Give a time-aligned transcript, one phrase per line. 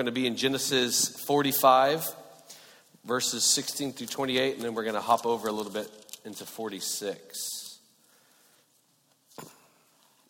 [0.00, 2.08] going to be in Genesis 45,
[3.04, 5.90] verses 16 through 28, and then we're going to hop over a little bit
[6.24, 7.78] into 46.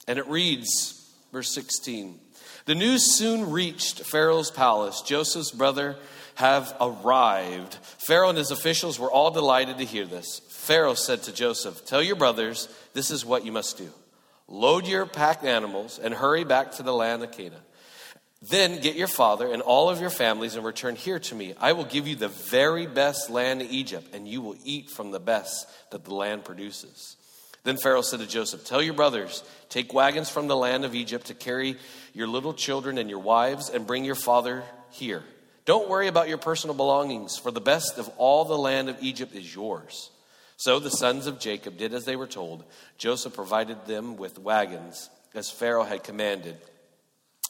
[0.09, 2.19] And it reads, verse 16
[2.65, 5.03] The news soon reached Pharaoh's palace.
[5.03, 5.95] Joseph's brother
[6.35, 7.75] have arrived.
[7.75, 10.41] Pharaoh and his officials were all delighted to hear this.
[10.49, 13.91] Pharaoh said to Joseph, Tell your brothers, this is what you must do.
[14.49, 17.63] Load your packed animals and hurry back to the land of Canaan.
[18.43, 21.55] Then get your father and all of your families and return here to me.
[21.61, 25.11] I will give you the very best land in Egypt, and you will eat from
[25.11, 27.17] the best that the land produces.
[27.65, 31.27] Then Pharaoh said to Joseph, Tell your brothers, take wagons from the land of Egypt
[31.27, 31.77] to carry
[32.15, 35.23] your little children and your wives, and bring your father here.
[35.67, 39.35] Don't worry about your personal belongings, for the best of all the land of Egypt
[39.35, 40.11] is yours.
[40.57, 42.65] So the sons of Jacob did as they were told.
[42.97, 46.57] Joseph provided them with wagons, as Pharaoh had commanded,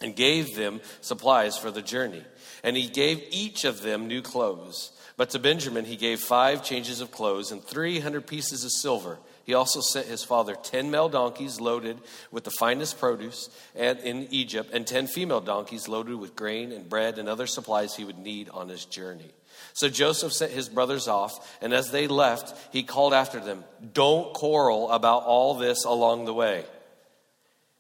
[0.01, 2.25] and gave them supplies for the journey.
[2.63, 4.93] And he gave each of them new clothes.
[5.17, 9.19] But to Benjamin he gave five changes of clothes and 300 pieces of silver.
[9.45, 11.99] He also sent his father 10 male donkeys loaded
[12.31, 17.19] with the finest produce in Egypt, and 10 female donkeys loaded with grain and bread
[17.19, 19.33] and other supplies he would need on his journey.
[19.73, 24.33] So Joseph sent his brothers off, and as they left, he called after them, Don't
[24.35, 26.65] quarrel about all this along the way.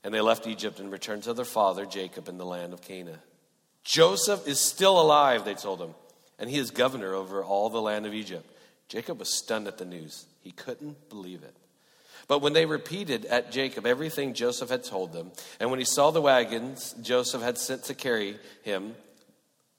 [0.03, 3.19] And they left Egypt and returned to their father Jacob in the land of Canaan.
[3.85, 5.95] Joseph is still alive, they told him,
[6.39, 8.49] and he is governor over all the land of Egypt.
[8.89, 10.27] Jacob was stunned at the news.
[10.43, 11.55] He couldn't believe it.
[12.29, 16.11] But when they repeated at Jacob everything Joseph had told them, and when he saw
[16.11, 18.95] the wagons Joseph had sent to carry him,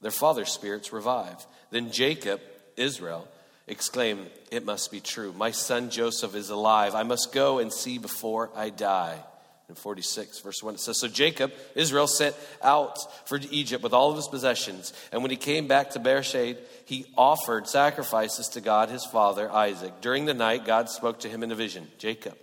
[0.02, 1.46] their father's spirits revived.
[1.70, 2.42] Then Jacob,
[2.76, 3.28] Israel,
[3.68, 5.32] exclaimed, It must be true.
[5.34, 6.96] My son Joseph is alive.
[6.96, 9.24] I must go and see before I die
[9.72, 14.10] in 46, verse 1, it says So Jacob, Israel, sent out for Egypt with all
[14.10, 14.92] of his possessions.
[15.14, 20.02] And when he came back to Beersheba, he offered sacrifices to God his father, Isaac.
[20.02, 22.38] During the night, God spoke to him in a vision Jacob,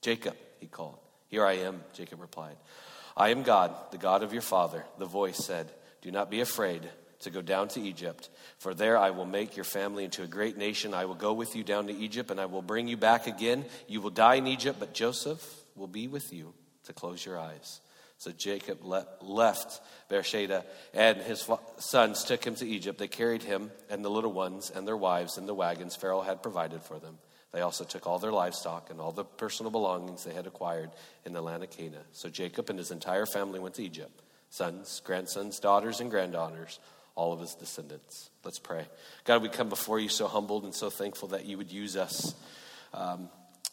[0.00, 1.00] Jacob, he called.
[1.26, 2.56] Here I am, Jacob replied.
[3.16, 4.84] I am God, the God of your father.
[4.98, 5.72] The voice said,
[6.02, 6.88] Do not be afraid
[7.22, 10.56] to go down to Egypt, for there I will make your family into a great
[10.56, 10.94] nation.
[10.94, 13.64] I will go with you down to Egypt, and I will bring you back again.
[13.88, 16.54] You will die in Egypt, but Joseph will be with you
[16.84, 17.80] to close your eyes.
[18.18, 19.80] So Jacob le- left
[20.10, 21.48] Beersheba, and his
[21.78, 22.98] sons took him to Egypt.
[22.98, 26.42] They carried him and the little ones and their wives in the wagons Pharaoh had
[26.42, 27.16] provided for them.
[27.52, 30.90] They also took all their livestock and all the personal belongings they had acquired
[31.24, 32.04] in the land of Canaan.
[32.12, 36.78] So Jacob and his entire family went to Egypt sons, grandsons, daughters, and granddaughters,
[37.14, 38.30] all of his descendants.
[38.44, 38.84] Let's pray.
[39.24, 42.34] God, we come before you so humbled and so thankful that you would use us.
[42.92, 43.30] Um,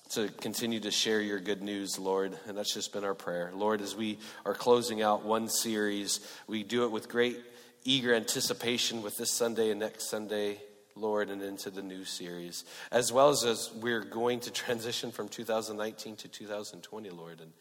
[0.10, 2.38] to continue to share your good news, Lord.
[2.48, 3.52] And that's just been our prayer.
[3.54, 7.38] Lord, as we are closing out one series, we do it with great
[7.84, 10.60] eager anticipation with this Sunday and next Sunday,
[10.96, 15.30] Lord, and into the new series, as well as as we're going to transition from
[15.30, 17.42] 2019 to 2020, Lord.
[17.42, 17.54] And,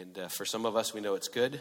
[0.00, 1.60] and uh, for some of us, we know it's good.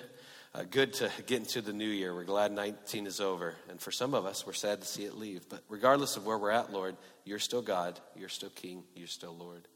[0.54, 2.16] Uh, good to get into the new year.
[2.16, 3.56] We're glad 19 is over.
[3.70, 5.50] And for some of us, we're sad to see it leave.
[5.50, 8.00] But regardless of where we're at, Lord, you're still God.
[8.16, 8.84] You're still King.
[8.96, 9.68] You're still Lord.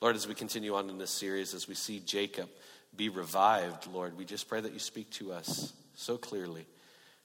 [0.00, 2.48] Lord, as we continue on in this series, as we see Jacob
[2.96, 6.66] be revived, Lord, we just pray that you speak to us so clearly.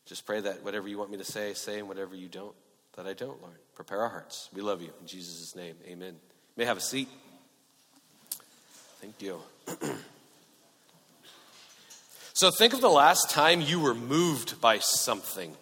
[0.05, 2.55] Just pray that whatever you want me to say, say, and whatever you don't,
[2.95, 3.55] that I don't, Lord.
[3.75, 4.49] Prepare our hearts.
[4.53, 4.89] We love you.
[4.99, 6.13] In Jesus' name, amen.
[6.13, 7.07] You may have a seat.
[8.99, 9.39] Thank you.
[12.33, 15.55] so think of the last time you were moved by something.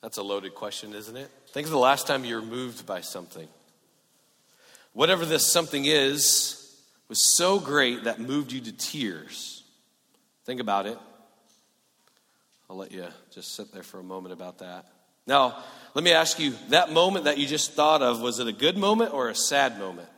[0.00, 1.30] That's a loaded question, isn't it?
[1.48, 3.46] Think of the last time you were moved by something.
[4.92, 6.58] Whatever this something is
[7.08, 9.64] was so great that moved you to tears.
[10.44, 10.98] Think about it.
[12.68, 14.86] I'll let you just sit there for a moment about that.
[15.26, 15.62] Now,
[15.94, 18.76] let me ask you that moment that you just thought of, was it a good
[18.76, 20.08] moment or a sad moment?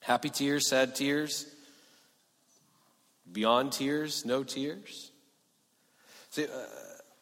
[0.00, 1.46] Happy tears, sad tears?
[3.30, 5.10] Beyond tears, no tears?
[6.30, 6.48] See, uh,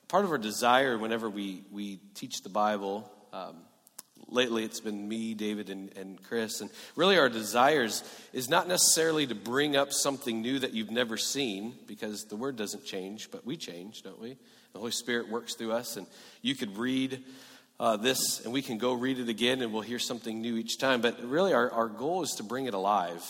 [0.08, 3.56] part of our desire whenever we, we teach the Bible, um,
[4.32, 6.61] lately it's been me, David, and, and Chris.
[6.61, 8.02] And really, our desires
[8.32, 12.56] is not necessarily to bring up something new that you've never seen, because the word
[12.56, 14.37] doesn't change, but we change, don't we?
[14.73, 16.06] The Holy Spirit works through us, and
[16.40, 17.23] you could read
[17.79, 20.79] uh, this, and we can go read it again, and we'll hear something new each
[20.79, 21.00] time.
[21.00, 23.23] But really, our, our goal is to bring it alive,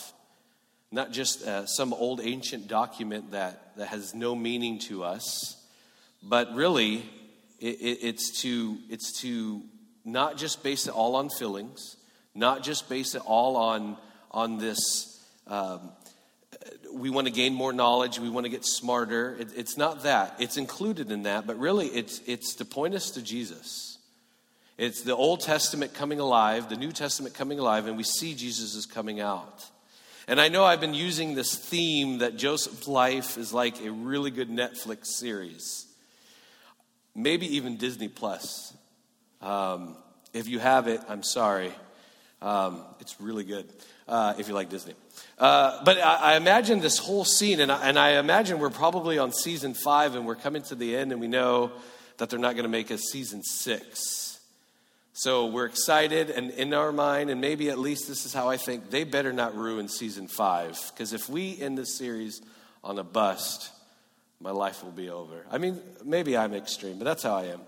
[0.90, 5.56] not just uh, some old ancient document that, that has no meaning to us,
[6.22, 7.02] but really,
[7.58, 9.62] it, it, it's to it's to
[10.04, 11.96] not just base it all on feelings,
[12.34, 13.96] not just base it all on,
[14.31, 15.90] on this um,
[16.93, 19.37] we want to gain more knowledge, we want to get smarter.
[19.38, 20.37] It, it's not that.
[20.38, 23.99] It's included in that, but really it's, it's to point us to Jesus.
[24.78, 28.75] It's the Old Testament coming alive, the New Testament coming alive, and we see Jesus
[28.75, 29.64] is coming out.
[30.28, 34.31] And I know I've been using this theme that Joseph's life is like a really
[34.31, 35.87] good Netflix series,
[37.14, 38.75] maybe even Disney Plus.
[39.43, 39.97] Um,
[40.33, 41.73] if you have it, I'm sorry.
[42.41, 43.69] Um, it's really good
[44.09, 44.94] uh, if you like Disney.
[45.39, 49.19] Uh, but I, I, imagine this whole scene, and I, and I imagine we're probably
[49.19, 51.73] on season five and we're coming to the end, and we know
[52.19, 54.41] that they're not going to make a season six.
[55.15, 58.56] So we're excited, and in our mind, and maybe at least this is how I
[58.56, 60.79] think, they better not ruin season five.
[60.93, 62.41] Because if we end this series
[62.83, 63.71] on a bust,
[64.41, 65.45] my life will be over.
[65.50, 67.61] I mean, maybe I'm extreme, but that's how I am.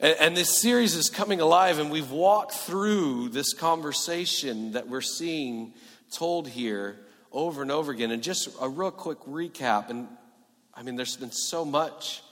[0.00, 5.02] And, and this series is coming alive, and we've walked through this conversation that we're
[5.02, 5.74] seeing
[6.10, 6.98] told here
[7.30, 8.10] over and over again.
[8.10, 10.08] And just a real quick recap, and
[10.74, 12.22] I mean, there's been so much.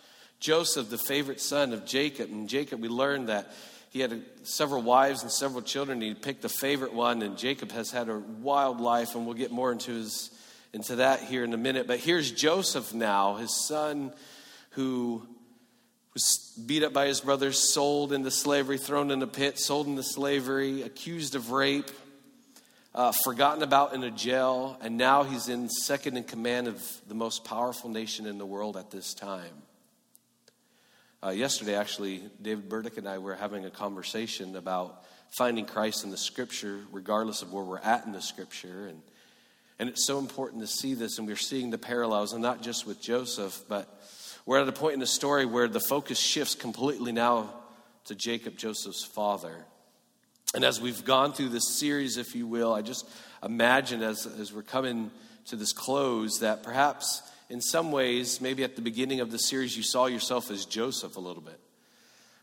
[0.41, 3.53] Joseph, the favorite son of Jacob, and Jacob, we learned that
[3.91, 6.01] he had several wives and several children.
[6.01, 9.51] He picked the favorite one, and Jacob has had a wild life, and we'll get
[9.51, 10.31] more into his
[10.73, 11.87] into that here in a minute.
[11.87, 14.13] But here's Joseph now, his son,
[14.71, 15.27] who
[16.19, 20.03] was beat up by his brothers, sold into slavery, thrown in a pit, sold into
[20.03, 21.89] slavery, accused of rape,
[22.93, 27.15] uh, forgotten about in a jail, and now he's in second in command of the
[27.15, 29.63] most powerful nation in the world at this time.
[31.23, 36.11] Uh, yesterday, actually, David Burdick and I were having a conversation about finding Christ in
[36.11, 38.89] the Scripture, regardless of where we're at in the Scripture.
[38.89, 39.03] And,
[39.79, 42.89] and it's so important to see this, and we're seeing the parallels, and not just
[42.89, 44.03] with Joseph, but
[44.49, 47.51] we're at a point in the story where the focus shifts completely now
[48.07, 49.55] to Jacob, Joseph's father.
[50.55, 53.07] And as we've gone through this series, if you will, I just
[53.45, 55.11] imagine as, as we're coming
[55.49, 59.77] to this close that perhaps in some ways, maybe at the beginning of the series,
[59.77, 61.61] you saw yourself as Joseph a little bit.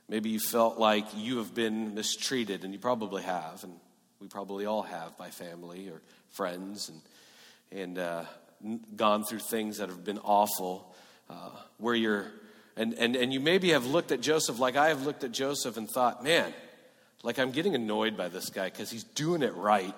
[0.07, 3.73] Maybe you felt like you have been mistreated, and you probably have, and
[4.19, 6.87] we probably all have by family or friends,
[7.71, 8.25] and, and uh,
[8.95, 10.94] gone through things that have been awful,
[11.29, 12.27] uh, where you're,
[12.75, 15.77] and, and, and you maybe have looked at Joseph like I have looked at Joseph
[15.77, 16.53] and thought, man,
[17.23, 19.93] like I'm getting annoyed by this guy because he's doing it right.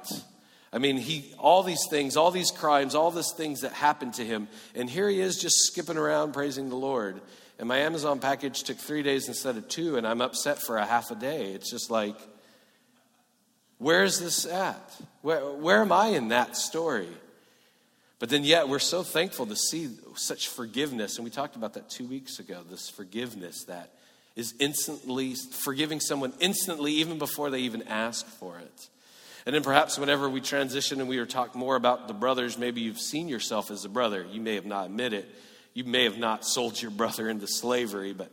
[0.72, 4.26] I mean, he, all these things, all these crimes, all these things that happened to
[4.26, 4.48] him.
[4.76, 7.22] And here he is just skipping around praising the Lord.
[7.60, 10.86] And my Amazon package took three days instead of two, and I'm upset for a
[10.86, 11.54] half a day.
[11.54, 12.16] It's just like,
[13.78, 14.96] where's this at?
[15.22, 17.10] Where, where am I in that story?
[18.20, 21.18] But then, yet, we're so thankful to see such forgiveness.
[21.18, 23.92] And we talked about that two weeks ago this forgiveness that
[24.36, 28.90] is instantly forgiving someone instantly, even before they even ask for it.
[29.46, 32.82] And then perhaps whenever we transition and we are talking more about the brothers, maybe
[32.82, 34.26] you've seen yourself as a brother.
[34.30, 35.36] You may have not admitted it.
[35.74, 38.32] You may have not sold your brother into slavery, but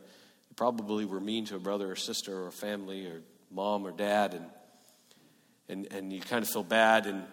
[0.48, 3.20] you probably were mean to a brother or sister or family or
[3.50, 4.46] mom or dad, and
[5.68, 7.24] and, and you kind of feel bad and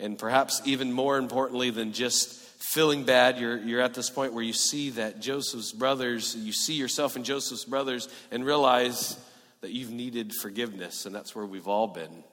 [0.00, 2.40] and perhaps even more importantly than just
[2.72, 6.74] feeling bad, you're, you're at this point where you see that Joseph's brothers, you see
[6.74, 9.18] yourself in Joseph's brothers and realize
[9.60, 12.24] that you've needed forgiveness, and that's where we've all been.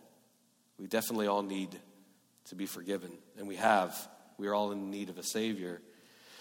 [0.80, 1.70] We definitely all need
[2.50, 3.96] to be forgiven, and we have.
[4.38, 5.82] We are all in need of a Savior.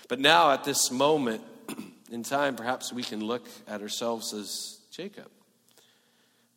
[0.08, 1.42] But now, at this moment
[2.10, 5.30] in time, perhaps we can look at ourselves as Jacob,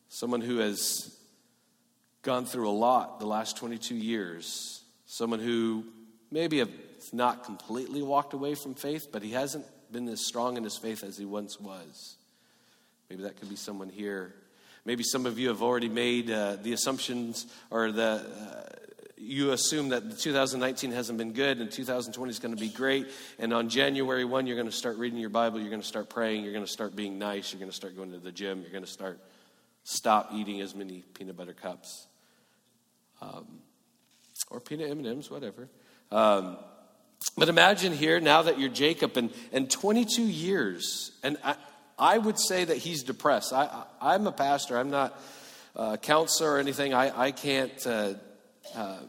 [0.09, 1.15] someone who has
[2.21, 5.85] gone through a lot the last 22 years, someone who
[6.31, 6.69] maybe has
[7.13, 11.03] not completely walked away from faith, but he hasn't been as strong in his faith
[11.03, 12.17] as he once was.
[13.09, 14.33] Maybe that could be someone here
[14.85, 18.03] Maybe some of you have already made uh, the assumptions or the.
[18.03, 18.75] Uh,
[19.21, 23.05] you assume that 2019 hasn't been good and 2020 is going to be great.
[23.37, 26.09] And on January 1, you're going to start reading your Bible, you're going to start
[26.09, 28.61] praying, you're going to start being nice, you're going to start going to the gym,
[28.61, 29.19] you're going to start
[29.83, 32.07] stop eating as many peanut butter cups
[33.21, 33.59] um,
[34.49, 35.69] or peanut M&Ms, whatever.
[36.11, 36.57] Um,
[37.37, 41.55] but imagine here now that you're Jacob and, and 22 years, and I,
[41.97, 43.51] I would say that he's depressed.
[43.51, 45.19] I, I, am a pastor, I'm not
[45.75, 46.93] a counselor or anything.
[46.93, 48.13] I, I can't uh,
[48.73, 48.99] uh,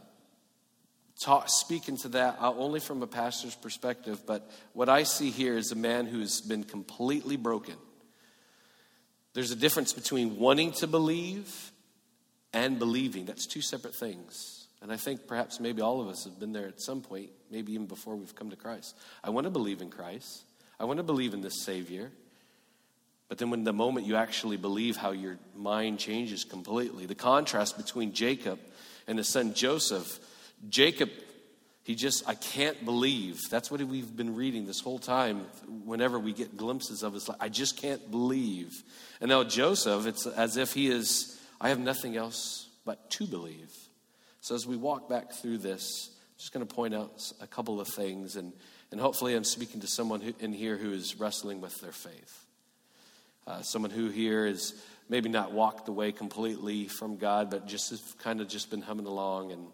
[1.23, 4.23] talk, speak into that uh, only from a pastor's perspective.
[4.27, 7.77] But what I see here is a man who's been completely broken.
[9.35, 11.73] There's a difference between wanting to believe
[12.53, 13.27] and believing.
[13.27, 14.67] That's two separate things.
[14.83, 17.73] And I think perhaps maybe all of us have been there at some point, maybe
[17.75, 18.97] even before we've come to Christ.
[19.23, 20.43] I want to believe in Christ.
[20.79, 22.11] I want to believe in this Savior.
[23.29, 27.07] But then, when the moment you actually believe, how your mind changes completely.
[27.07, 28.59] The contrast between Jacob
[29.07, 30.19] and his son Joseph
[30.69, 31.11] Jacob,
[31.91, 33.41] he just, I can't believe.
[33.51, 35.47] That's what we've been reading this whole time
[35.85, 37.39] whenever we get glimpses of his life.
[37.41, 38.85] I just can't believe.
[39.21, 43.73] And now Joseph, it's as if he is, I have nothing else but to believe.
[44.41, 47.81] So as we walk back through this, I'm just going to point out a couple
[47.81, 48.53] of things, and,
[48.93, 52.45] and hopefully I'm speaking to someone who, in here who is wrestling with their faith.
[53.49, 58.15] Uh, someone who here is maybe not walked away completely from God, but just has
[58.23, 59.67] kind of just been humming along and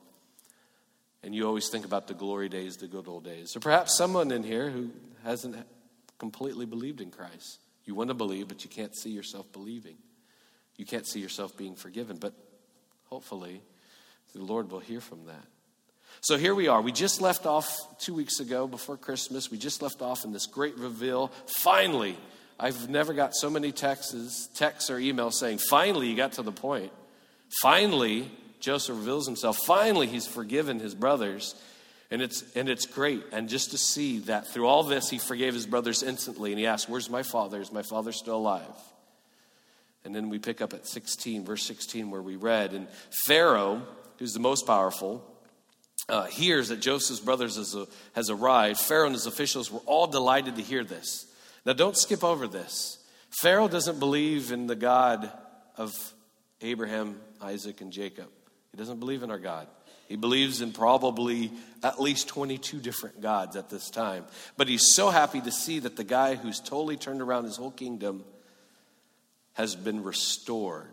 [1.22, 3.56] and you always think about the glory days, the good old days.
[3.56, 4.90] Or perhaps someone in here who
[5.24, 5.56] hasn't
[6.18, 7.58] completely believed in Christ.
[7.84, 9.96] You want to believe, but you can't see yourself believing.
[10.76, 12.34] You can't see yourself being forgiven, but
[13.04, 13.62] hopefully
[14.34, 15.46] the Lord will hear from that.
[16.20, 16.80] So here we are.
[16.80, 19.50] We just left off two weeks ago before Christmas.
[19.50, 21.30] We just left off in this great reveal.
[21.46, 22.16] Finally,
[22.58, 26.52] I've never got so many texts, texts or emails saying, finally, you got to the
[26.52, 26.92] point.
[27.62, 28.30] Finally,
[28.60, 29.58] Joseph reveals himself.
[29.66, 31.54] Finally, he's forgiven his brothers.
[32.10, 33.24] And it's, and it's great.
[33.32, 36.52] And just to see that through all this, he forgave his brothers instantly.
[36.52, 37.60] And he asked, Where's my father?
[37.60, 38.62] Is my father still alive?
[40.04, 42.86] And then we pick up at 16, verse 16, where we read, And
[43.26, 43.82] Pharaoh,
[44.18, 45.24] who's the most powerful,
[46.08, 48.78] uh, hears that Joseph's brothers a, has arrived.
[48.80, 51.26] Pharaoh and his officials were all delighted to hear this.
[51.64, 52.98] Now, don't skip over this.
[53.40, 55.28] Pharaoh doesn't believe in the God
[55.76, 55.92] of
[56.60, 58.28] Abraham, Isaac, and Jacob.
[58.76, 59.68] He doesn't believe in our God.
[60.06, 61.50] He believes in probably
[61.82, 64.26] at least 22 different gods at this time.
[64.58, 67.70] But he's so happy to see that the guy who's totally turned around his whole
[67.70, 68.22] kingdom
[69.54, 70.92] has been restored.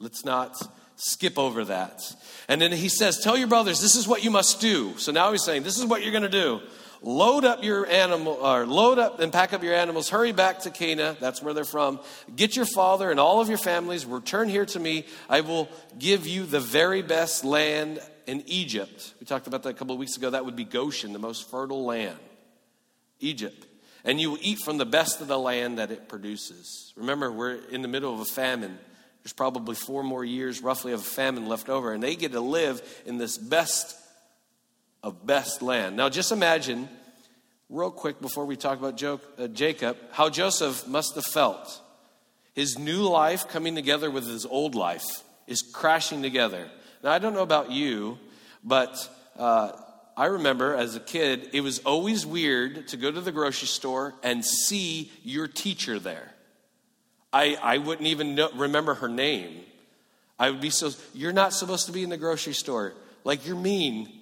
[0.00, 0.56] Let's not
[0.96, 2.00] skip over that.
[2.48, 4.96] And then he says, Tell your brothers, this is what you must do.
[4.96, 6.62] So now he's saying, This is what you're going to do
[7.02, 10.70] load up your animal or load up and pack up your animals hurry back to
[10.70, 12.00] Canaan that's where they're from.
[12.34, 15.04] Get your father and all of your families return here to me.
[15.28, 19.14] I will give you the very best land in egypt.
[19.20, 20.30] We talked about that a couple of weeks ago.
[20.30, 22.18] That would be goshen the most fertile land
[23.20, 23.66] egypt.
[24.04, 26.92] And you will eat from the best of the land that it produces.
[26.96, 28.78] Remember we're in the middle of a famine.
[29.22, 32.80] There's probably four more years roughly of famine left over and they get to live
[33.04, 33.97] in this best
[35.02, 35.96] of best land.
[35.96, 36.88] Now, just imagine,
[37.68, 41.80] real quick, before we talk about uh, Jacob, how Joseph must have felt.
[42.54, 45.06] His new life coming together with his old life
[45.46, 46.68] is crashing together.
[47.02, 48.18] Now, I don't know about you,
[48.64, 49.72] but uh,
[50.16, 54.14] I remember as a kid, it was always weird to go to the grocery store
[54.24, 56.32] and see your teacher there.
[57.32, 59.60] I, I wouldn't even know, remember her name.
[60.38, 62.94] I would be so, you're not supposed to be in the grocery store.
[63.22, 64.17] Like, you're mean.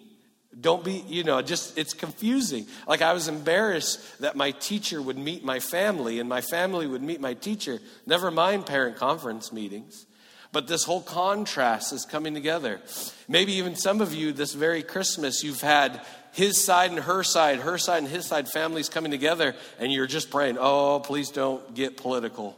[0.59, 2.67] Don't be, you know, just it's confusing.
[2.89, 7.03] Like I was embarrassed that my teacher would meet my family and my family would
[7.03, 7.79] meet my teacher.
[8.07, 10.07] Never mind parent conference meetings.
[10.53, 12.81] But this whole contrast is coming together.
[13.29, 16.01] Maybe even some of you this very Christmas, you've had
[16.33, 20.07] his side and her side, her side and his side families coming together, and you're
[20.07, 22.57] just praying, oh, please don't get political.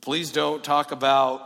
[0.00, 1.42] Please don't talk about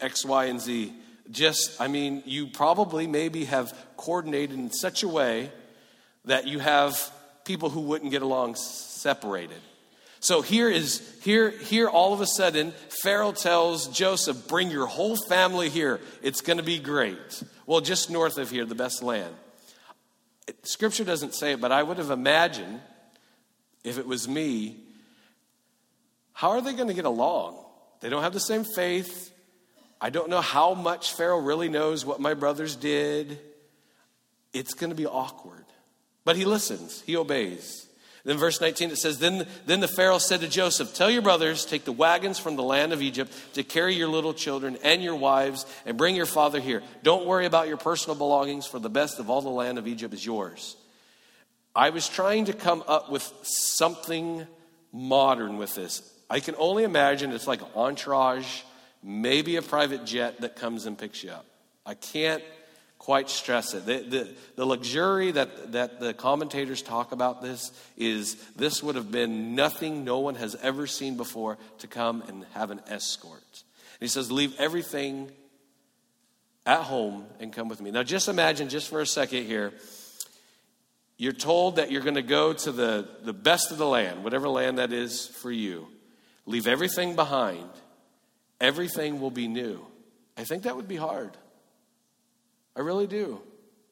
[0.00, 0.94] X, Y, and Z
[1.30, 5.50] just, I mean, you probably maybe have coordinated in such a way
[6.24, 7.10] that you have
[7.44, 9.60] people who wouldn't get along separated.
[10.20, 15.16] So here is here here all of a sudden Pharaoh tells Joseph, "Bring your whole
[15.28, 16.00] family here.
[16.22, 19.34] It's going to be great." Well, just north of here, the best land.
[20.62, 22.80] Scripture doesn't say it, but I would have imagined
[23.84, 24.78] if it was me,
[26.32, 27.62] how are they going to get along?
[28.00, 29.30] They don't have the same faith.
[30.04, 33.38] I don't know how much Pharaoh really knows what my brothers did.
[34.52, 35.64] It's going to be awkward.
[36.26, 37.86] But he listens, he obeys.
[38.22, 41.64] Then verse 19 it says, then, then the Pharaoh said to Joseph, Tell your brothers,
[41.64, 45.14] take the wagons from the land of Egypt to carry your little children and your
[45.14, 46.82] wives and bring your father here.
[47.02, 50.12] Don't worry about your personal belongings, for the best of all the land of Egypt
[50.12, 50.76] is yours.
[51.74, 54.46] I was trying to come up with something
[54.92, 56.02] modern with this.
[56.28, 58.64] I can only imagine it's like an entourage
[59.04, 61.44] maybe a private jet that comes and picks you up.
[61.84, 62.42] I can't
[62.98, 63.84] quite stress it.
[63.84, 69.12] The, the, the, luxury that, that the commentators talk about this is this would have
[69.12, 73.42] been nothing no one has ever seen before to come and have an escort.
[73.52, 75.30] And he says, Leave everything
[76.64, 77.90] at home and come with me.
[77.90, 79.74] Now, just imagine, just for a second here,
[81.18, 84.48] you're told that you're going to go to the, the best of the land, whatever
[84.48, 85.88] land that is for you.
[86.46, 87.68] Leave everything behind
[88.60, 89.84] everything will be new.
[90.36, 91.36] I think that would be hard.
[92.76, 93.40] I really do.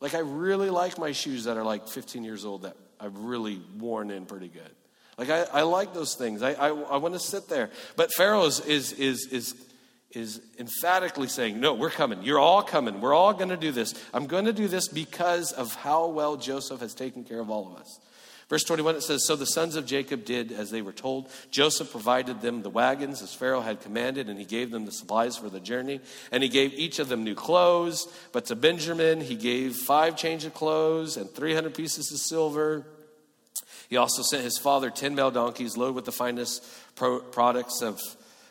[0.00, 3.61] Like, I really like my shoes that are like 15 years old that I've really
[3.78, 4.71] worn in pretty good.
[5.16, 6.42] Like, I, I like those things.
[6.42, 7.71] I, I, I want to sit there.
[7.95, 9.54] But Pharaoh is, is, is, is,
[10.11, 12.23] is emphatically saying, No, we're coming.
[12.23, 13.00] You're all coming.
[13.00, 13.95] We're all going to do this.
[14.12, 17.73] I'm going to do this because of how well Joseph has taken care of all
[17.73, 18.00] of us.
[18.53, 21.31] Verse 21, it says, So the sons of Jacob did as they were told.
[21.51, 25.39] Joseph provided them the wagons as Pharaoh had commanded, and he gave them the supplies
[25.39, 26.01] for the journey.
[26.31, 28.07] And he gave each of them new clothes.
[28.31, 32.85] But to Benjamin, he gave five change of clothes and 300 pieces of silver.
[33.89, 36.63] He also sent his father 10 male donkeys loaded with the finest
[36.95, 38.03] pro- products of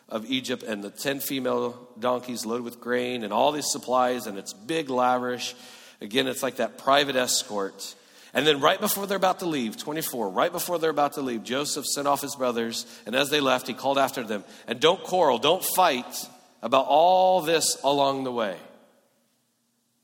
[0.08, 4.36] of Egypt and the 10 female donkeys loaded with grain and all these supplies, and
[4.36, 5.54] it's big, lavish.
[6.00, 7.94] Again, it's like that private escort.
[8.34, 11.44] And then, right before they're about to leave, 24, right before they're about to leave,
[11.44, 15.02] Joseph sent off his brothers, and as they left, he called after them, and don't
[15.02, 16.28] quarrel, don't fight
[16.62, 18.56] about all this along the way.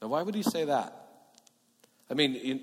[0.02, 0.94] Now, why would he say that?
[2.11, 2.61] I mean,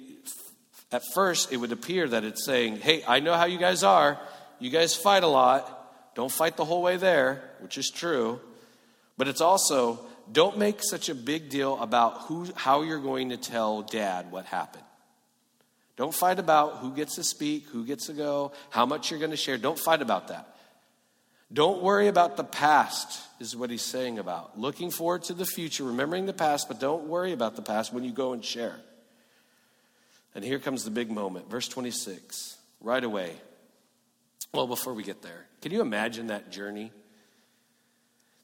[0.92, 4.20] at first, it would appear that it's saying, hey, I know how you guys are.
[4.60, 6.16] You guys fight a lot.
[6.16, 8.40] Don't fight the whole way there, which is true.
[9.18, 13.38] But it's also don't make such a big deal about who, how you're going to
[13.38, 14.85] tell dad what happened.
[15.98, 19.32] Don't fight about who gets to speak, who gets to go, how much you're going
[19.32, 19.58] to share.
[19.58, 20.56] Don't fight about that.
[21.54, 24.60] Don't worry about the past, is what he's saying about.
[24.60, 28.04] Looking forward to the future, remembering the past, but don't worry about the past when
[28.04, 28.76] you go and share.
[30.34, 31.50] And here comes the big moment.
[31.50, 33.32] Verse 26, right away.
[34.54, 36.92] Well, before we get there, can you imagine that journey?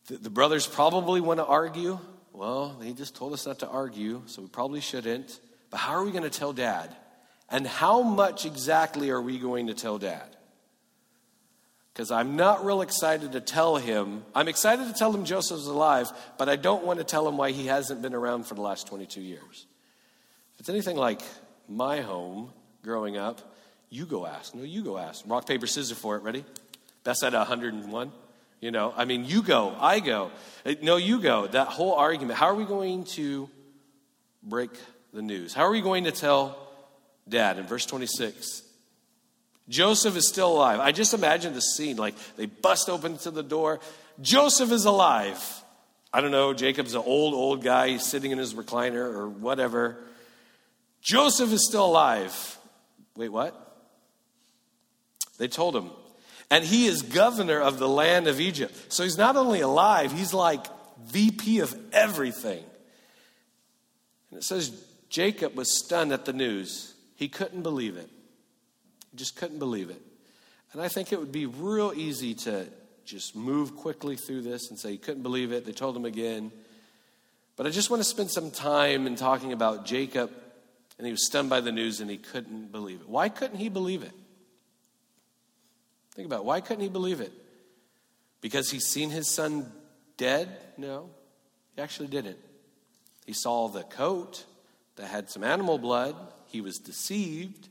[0.08, 2.00] The, the brothers probably want to argue.
[2.34, 5.38] Well, they just told us not to argue, so we probably shouldn't.
[5.70, 6.96] But how are we going to tell dad?
[7.52, 10.36] And how much exactly are we going to tell dad?
[11.94, 14.24] Because I'm not real excited to tell him.
[14.34, 17.52] I'm excited to tell him Joseph's alive, but I don't want to tell him why
[17.52, 19.68] he hasn't been around for the last 22 years.
[20.54, 21.22] If it's anything like
[21.68, 23.42] my home growing up,
[23.90, 24.56] you go ask.
[24.56, 25.26] No, you go ask.
[25.28, 26.24] Rock, paper, scissors for it.
[26.24, 26.46] Ready?
[27.04, 28.12] Best at 101.
[28.62, 30.32] You know, I mean, you go, I go.
[30.66, 31.48] Uh, no, you go.
[31.48, 32.40] That whole argument.
[32.40, 33.50] How are we going to
[34.44, 34.70] break
[35.12, 35.54] the news?
[35.54, 36.71] How are we going to tell
[37.28, 37.58] dad?
[37.58, 38.64] In verse 26,
[39.70, 40.80] Joseph is still alive.
[40.80, 43.80] I just imagine the scene like they bust open to the door.
[44.22, 45.42] Joseph is alive.
[46.14, 47.90] I don't know, Jacob's an old, old guy.
[47.90, 49.98] He's sitting in his recliner or whatever.
[51.02, 52.58] Joseph is still alive.
[53.16, 53.56] Wait, what?
[55.38, 55.90] They told him.
[56.50, 58.76] And he is governor of the land of Egypt.
[58.90, 60.66] So he's not only alive, he's like
[61.08, 62.64] VP of everything.
[64.30, 64.72] And it says
[65.10, 66.91] Jacob was stunned at the news.
[67.22, 68.10] He couldn't believe it.
[69.12, 70.02] He just couldn't believe it.
[70.74, 72.66] And I think it would be real easy to
[73.06, 75.64] just move quickly through this and say he couldn't believe it.
[75.64, 76.52] They told him again.
[77.58, 80.32] But I just want to spend some time in talking about Jacob,
[80.98, 83.08] and he was stunned by the news and he couldn't believe it.
[83.08, 84.14] Why couldn't he believe it?
[86.16, 86.46] Think about it.
[86.46, 87.34] Why couldn't he believe it?
[88.42, 89.72] Because he's seen his son
[90.18, 90.50] dead?
[90.76, 91.12] No,
[91.76, 92.40] he actually didn't.
[93.28, 94.44] He saw the coat
[94.96, 96.16] that had some animal blood.
[96.52, 97.70] He was deceived.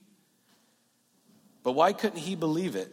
[1.63, 2.91] But why couldn't he believe it?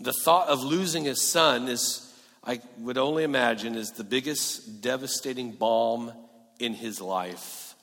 [0.00, 2.12] The thought of losing his son is,
[2.44, 6.12] I would only imagine, is the biggest devastating bomb
[6.58, 7.74] in his life.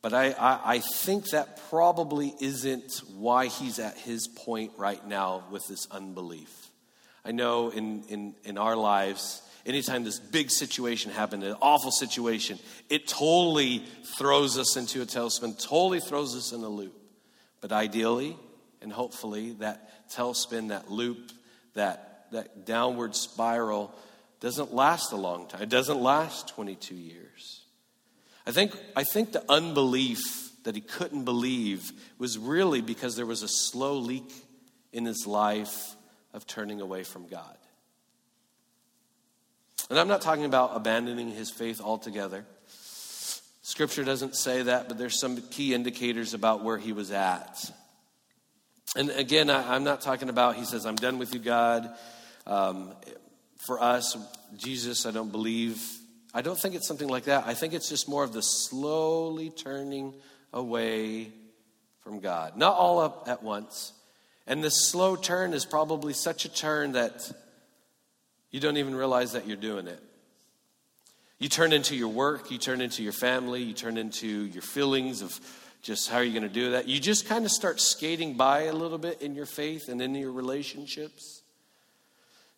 [0.00, 5.44] But I, I, I, think that probably isn't why he's at his point right now
[5.50, 6.70] with this unbelief.
[7.24, 12.58] I know in, in, in our lives, anytime this big situation happened, an awful situation,
[12.88, 13.84] it totally
[14.18, 16.94] throws us into a tailspin, totally throws us in a loop.
[17.60, 18.36] But ideally
[18.82, 21.30] and hopefully, that tailspin, that loop,
[21.74, 23.94] that, that downward spiral
[24.40, 25.62] doesn't last a long time.
[25.62, 27.62] It doesn't last 22 years.
[28.44, 33.42] I think, I think the unbelief that he couldn't believe was really because there was
[33.42, 34.32] a slow leak
[34.92, 35.96] in his life
[36.34, 37.56] of turning away from God.
[39.92, 42.46] And I'm not talking about abandoning his faith altogether.
[43.60, 47.70] Scripture doesn't say that, but there's some key indicators about where he was at.
[48.96, 51.90] And again, I, am not talking about, he says, I'm done with you, God.
[52.46, 52.94] Um,
[53.66, 54.16] for us,
[54.56, 55.78] Jesus, I don't believe
[56.32, 57.46] I don't think it's something like that.
[57.46, 60.14] I think it's just more of the slowly turning
[60.54, 61.32] away
[62.00, 62.56] from God.
[62.56, 63.92] Not all up at once.
[64.46, 67.30] And this slow turn is probably such a turn that
[68.52, 70.00] you don't even realize that you're doing it.
[71.38, 75.22] You turn into your work, you turn into your family, you turn into your feelings
[75.22, 75.40] of
[75.80, 76.86] just how are you going to do that.
[76.86, 80.14] You just kind of start skating by a little bit in your faith and in
[80.14, 81.42] your relationships.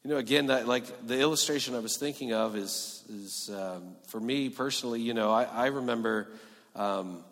[0.03, 4.21] You know, again, that, like the illustration I was thinking of is, is um, for
[4.21, 6.29] me personally, you know, I, I remember
[6.77, 7.25] um,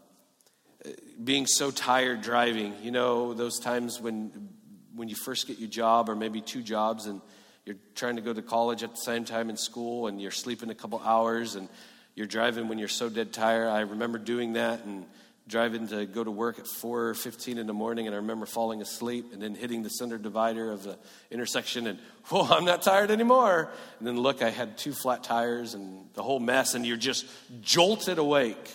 [1.22, 2.72] being so tired driving.
[2.82, 4.48] You know, those times when,
[4.94, 7.20] when you first get your job or maybe two jobs and
[7.64, 10.70] you're trying to go to college at the same time in school and you're sleeping
[10.70, 11.68] a couple hours and
[12.14, 13.68] you're driving when you're so dead tired.
[13.68, 15.06] I remember doing that and
[15.48, 19.32] driving to go to work at 4.15 in the morning and i remember falling asleep
[19.32, 20.96] and then hitting the center divider of the
[21.32, 25.74] intersection and whoa i'm not tired anymore and then look i had two flat tires
[25.74, 27.26] and the whole mess and you're just
[27.60, 28.70] jolted awake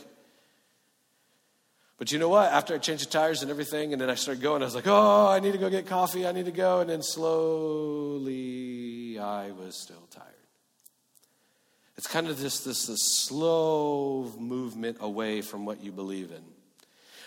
[1.98, 2.52] but you know what?
[2.52, 4.88] After i changed the tires and everything and then i started going i was like
[4.88, 6.28] oh i need to go get coffee.
[6.28, 6.80] I need to go.
[6.80, 8.38] And then slowly
[9.20, 10.28] i was still tired.
[11.98, 16.44] It's kind of just this, this slow movement away from what you believe in.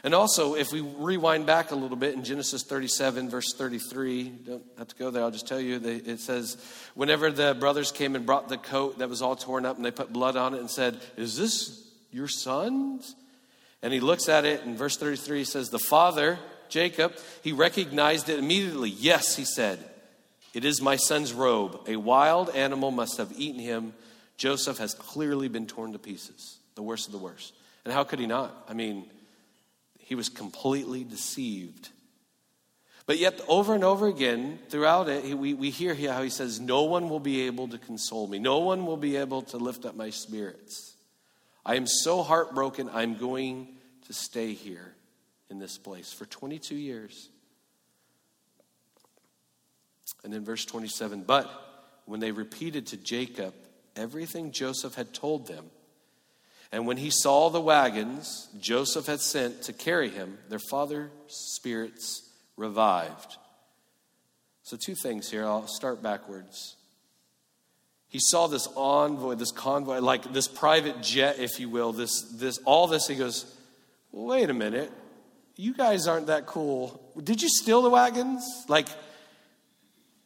[0.02, 4.62] And also, if we rewind back a little bit in Genesis 37, verse 33, don't
[4.78, 6.56] have to go there, I'll just tell you, it says,
[6.94, 9.90] whenever the brothers came and brought the coat that was all torn up and they
[9.90, 13.14] put blood on it and said, Is this your son's?
[13.82, 16.38] And he looks at it, and verse 33 he says, The father,
[16.68, 18.90] Jacob, he recognized it immediately.
[18.90, 19.78] Yes, he said,
[20.52, 21.80] It is my son's robe.
[21.86, 23.94] A wild animal must have eaten him.
[24.36, 27.54] Joseph has clearly been torn to pieces, the worst of the worst.
[27.84, 28.66] And how could he not?
[28.68, 29.06] I mean,
[29.98, 31.88] he was completely deceived.
[33.06, 36.84] But yet, over and over again, throughout it, we, we hear how he says, No
[36.84, 38.38] one will be able to console me.
[38.38, 40.94] No one will be able to lift up my spirits.
[41.64, 43.68] I am so heartbroken, I'm going
[44.06, 44.94] to stay here
[45.50, 47.28] in this place for 22 years.
[50.24, 51.50] And then verse 27 But
[52.06, 53.54] when they repeated to Jacob
[53.96, 55.66] everything Joseph had told them,
[56.72, 62.22] and when he saw the wagons Joseph had sent to carry him, their father's spirits
[62.56, 63.36] revived.
[64.62, 65.44] So, two things here.
[65.44, 66.76] I'll start backwards.
[68.10, 72.58] He saw this envoy, this convoy, like this private jet, if you will, this, this,
[72.64, 73.06] all this.
[73.06, 73.56] He goes,
[74.10, 74.90] wait a minute,
[75.54, 77.00] you guys aren't that cool.
[77.22, 78.44] Did you steal the wagons?
[78.68, 78.88] Like,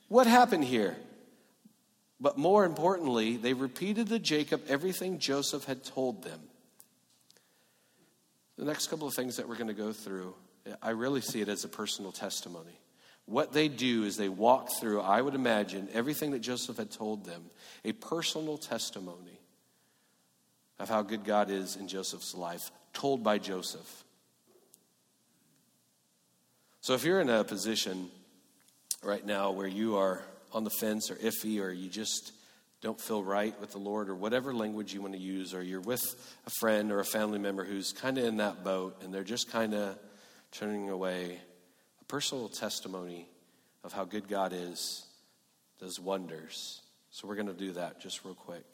[0.09, 0.97] what happened here?
[2.19, 6.41] But more importantly, they repeated to Jacob everything Joseph had told them.
[8.57, 10.35] The next couple of things that we're going to go through,
[10.81, 12.79] I really see it as a personal testimony.
[13.27, 17.25] What they do is they walk through, I would imagine, everything that Joseph had told
[17.25, 17.45] them,
[17.85, 19.41] a personal testimony
[20.79, 24.05] of how good God is in Joseph's life, told by Joseph.
[26.81, 28.11] So if you're in a position
[29.03, 32.33] right now where you are on the fence or iffy or you just
[32.83, 35.81] don't feel right with the Lord or whatever language you want to use, or you're
[35.81, 36.03] with
[36.47, 39.51] a friend or a family member who's kind of in that boat and they're just
[39.51, 39.99] kind of
[40.53, 41.39] turning away,
[42.05, 43.27] a personal testimony
[43.83, 45.07] of how good God is
[45.81, 46.83] does wonders.
[47.11, 48.65] So we're going to do that just real quick.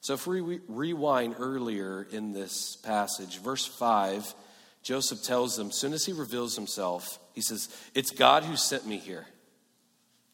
[0.00, 4.34] So if we rewind earlier in this passage, verse 5,
[4.82, 8.86] Joseph tells them, as soon as he reveals himself, he says, It's God who sent
[8.86, 9.26] me here.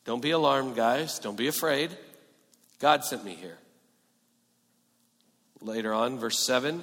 [0.04, 1.18] Don't be alarmed, guys.
[1.18, 1.90] Don't be afraid.
[2.80, 3.58] God sent me here.
[5.60, 6.82] Later on, verse 7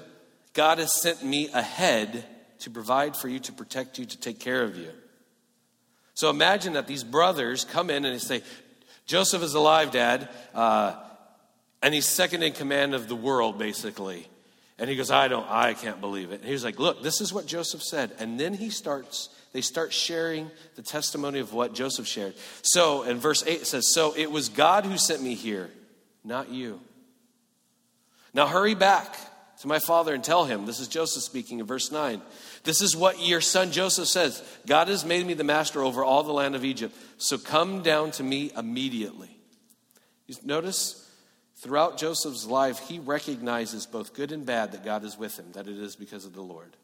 [0.53, 2.25] God has sent me ahead
[2.59, 4.91] to provide for you, to protect you, to take care of you.
[6.17, 8.41] So imagine that these brothers come in and they say,
[9.05, 10.95] Joseph is alive, Dad, uh,
[11.83, 14.27] and he's second in command of the world, basically.
[14.79, 16.41] And he goes, I don't, I can't believe it.
[16.41, 18.13] And he's like, Look, this is what Joseph said.
[18.17, 22.33] And then he starts they start sharing the testimony of what Joseph shared.
[22.63, 25.69] So, in verse 8 it says, So it was God who sent me here,
[26.23, 26.81] not you.
[28.33, 29.15] Now hurry back
[29.59, 32.23] to my father and tell him, this is Joseph speaking in verse 9.
[32.67, 36.21] This is what your son Joseph says God has made me the master over all
[36.23, 36.93] the land of Egypt.
[37.17, 39.29] So come down to me immediately.
[40.27, 41.09] You notice
[41.55, 45.69] throughout Joseph's life, he recognizes both good and bad that God is with him, that
[45.69, 46.75] it is because of the Lord.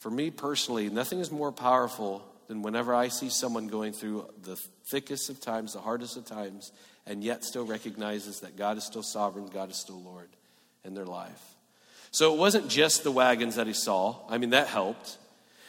[0.00, 4.56] For me personally, nothing is more powerful than whenever I see someone going through the
[4.86, 6.72] thickest of times, the hardest of times,
[7.06, 10.30] and yet still recognizes that God is still sovereign, God is still Lord
[10.84, 11.53] in their life.
[12.14, 14.14] So it wasn't just the wagons that he saw.
[14.28, 15.18] I mean, that helped.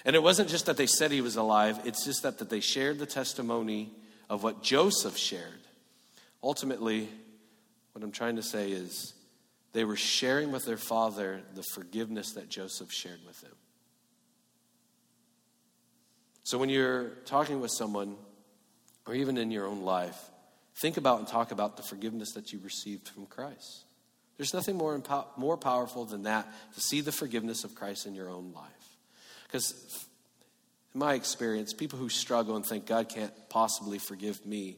[0.05, 2.59] And it wasn't just that they said he was alive, it's just that, that they
[2.59, 3.89] shared the testimony
[4.29, 5.41] of what Joseph shared.
[6.43, 7.09] Ultimately,
[7.93, 9.15] what I'm trying to say is
[9.73, 13.55] they were sharing with their father the forgiveness that Joseph shared with them.
[16.43, 18.17] So when you're talking with someone,
[19.07, 20.29] or even in your own life,
[20.75, 23.84] think about and talk about the forgiveness that you received from Christ.
[24.37, 28.15] There's nothing more, impo- more powerful than that to see the forgiveness of Christ in
[28.15, 28.71] your own life.
[29.47, 30.05] Because,
[30.93, 34.77] in my experience, people who struggle and think God can't possibly forgive me,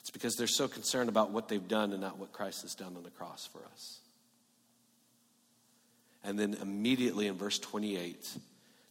[0.00, 2.96] it's because they're so concerned about what they've done and not what Christ has done
[2.96, 4.00] on the cross for us.
[6.24, 8.36] And then immediately in verse 28,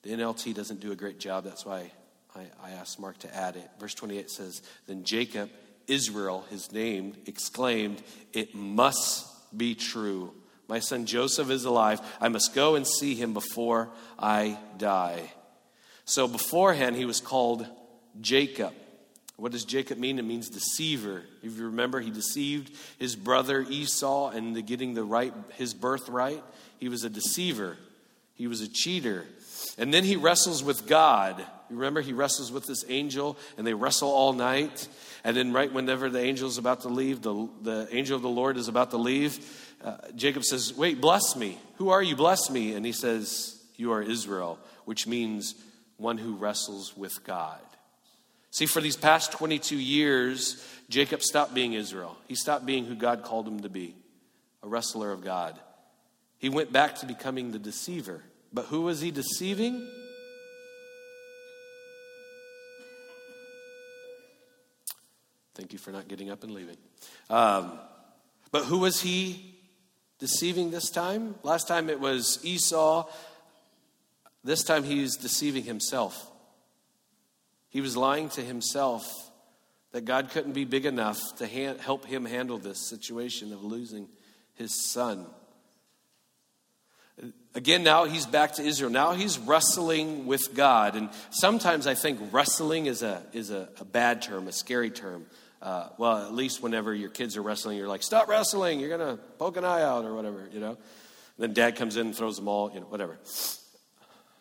[0.04, 1.44] the NLT doesn't do a great job.
[1.44, 1.92] That's why
[2.36, 3.70] I, I asked Mark to add it.
[3.80, 5.50] Verse 28 says, Then Jacob,
[5.88, 8.02] Israel, his name, exclaimed,
[8.32, 10.34] It must be true.
[10.68, 12.02] My son Joseph is alive.
[12.20, 15.32] I must go and see him before I die.
[16.06, 17.66] So beforehand, he was called
[18.22, 18.74] Jacob.
[19.38, 20.18] What does Jacob mean?
[20.18, 21.24] It means deceiver.
[21.44, 26.44] If you remember, he deceived his brother Esau into getting the right, his birthright.
[26.80, 27.78] He was a deceiver.
[28.34, 29.26] He was a cheater.
[29.78, 31.40] And then he wrestles with God.
[31.70, 34.88] You remember, he wrestles with this angel, and they wrestle all night.
[35.28, 38.30] And then, right whenever the angel is about to leave, the, the angel of the
[38.30, 39.38] Lord is about to leave,
[39.84, 41.58] uh, Jacob says, Wait, bless me.
[41.80, 42.16] Who are you?
[42.16, 42.76] Bless me.
[42.76, 45.56] And he says, You are Israel, which means
[45.98, 47.60] one who wrestles with God.
[48.52, 52.16] See, for these past 22 years, Jacob stopped being Israel.
[52.30, 53.98] He stopped being who God called him to be,
[54.64, 55.60] a wrestler of God.
[56.38, 58.24] He went back to becoming the deceiver.
[58.54, 59.86] But who was he deceiving?
[65.58, 66.78] Thank you for not getting up and leaving.
[67.32, 67.80] Um,
[68.52, 69.56] but who was he
[70.20, 71.34] deceiving this time?
[71.42, 73.10] Last time it was Esau.
[74.44, 76.30] This time he's deceiving himself.
[77.70, 79.12] He was lying to himself
[79.94, 84.08] that God couldn't be big enough to help him handle this situation of losing
[84.54, 85.26] his son.
[87.56, 88.92] Again, now he's back to Israel.
[88.92, 90.96] Now he's wrestling with God.
[90.96, 95.26] And sometimes I think wrestling is a, is a, a bad term, a scary term.
[95.62, 99.18] Uh, well, at least whenever your kids are wrestling, you're like, stop wrestling, you're going
[99.18, 100.72] to poke an eye out or whatever, you know.
[100.72, 100.78] And
[101.40, 103.18] then dad comes in and throws them all, you know, whatever.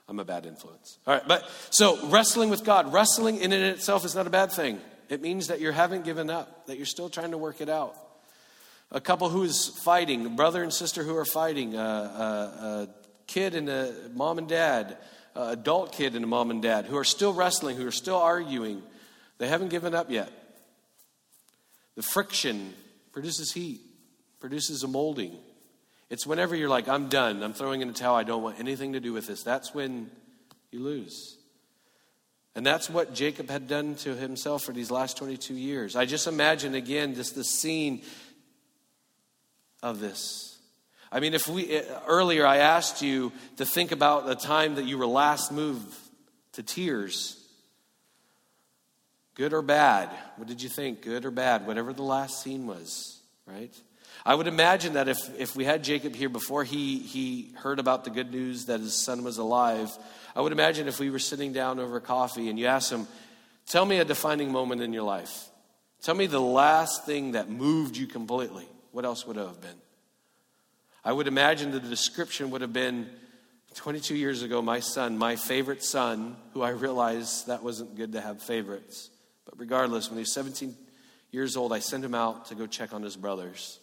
[0.09, 0.99] I'm a bad influence.
[1.07, 4.31] All right, but so wrestling with God, wrestling in and in itself is not a
[4.31, 4.81] bad thing.
[5.09, 7.97] It means that you haven't given up, that you're still trying to work it out.
[8.93, 12.89] A couple who is fighting, a brother and sister who are fighting, a, a, a
[13.27, 14.97] kid and a mom and dad,
[15.35, 18.19] a adult kid and a mom and dad, who are still wrestling, who are still
[18.19, 18.83] arguing.
[19.39, 20.31] They haven't given up yet.
[21.97, 22.75] The friction
[23.13, 23.81] produces heat,
[24.39, 25.37] produces a molding.
[26.09, 28.93] It's whenever you're like, I'm done, I'm throwing in the towel, I don't want anything
[28.93, 29.43] to do with this.
[29.43, 30.11] That's when
[30.71, 31.37] you lose.
[32.55, 35.95] And that's what Jacob had done to himself for these last 22 years.
[35.97, 38.03] I just imagine again just the scene
[39.83, 40.59] of this.
[41.13, 44.85] I mean, if we eh, earlier I asked you to think about the time that
[44.85, 45.95] you were last moved
[46.53, 47.43] to tears.
[49.37, 50.09] Good or bad?
[50.37, 51.03] What did you think?
[51.03, 51.67] Good or bad?
[51.67, 53.73] Whatever the last scene was, right?
[54.25, 58.05] I would imagine that if, if we had Jacob here before he, he heard about
[58.05, 59.97] the good news that his son was alive,
[60.35, 63.07] I would imagine if we were sitting down over coffee and you asked him,
[63.67, 65.49] Tell me a defining moment in your life.
[66.01, 68.67] Tell me the last thing that moved you completely.
[68.93, 69.77] What else would it have been?
[71.05, 73.11] I would imagine the description would have been
[73.75, 78.21] 22 years ago, my son, my favorite son, who I realized that wasn't good to
[78.21, 79.11] have favorites.
[79.57, 80.77] Regardless, when he was 17
[81.31, 83.79] years old, I sent him out to go check on his brothers.